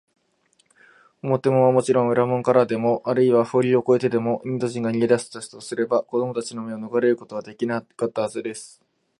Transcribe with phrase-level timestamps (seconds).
[1.21, 8.81] 表門はもちろん、裏門からでも、あるいは塀を乗りこえてでも、インド人が逃げだしたとすれば、子どもたちの目をのがれることはできなかったはずです。